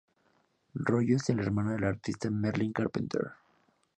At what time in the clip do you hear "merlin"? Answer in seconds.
2.31-2.73